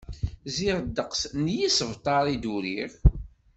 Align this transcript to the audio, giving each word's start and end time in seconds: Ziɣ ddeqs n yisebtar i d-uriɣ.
Ziɣ 0.55 0.77
ddeqs 0.81 1.21
n 1.43 1.45
yisebtar 1.57 2.25
i 2.33 2.35
d-uriɣ. 2.43 2.91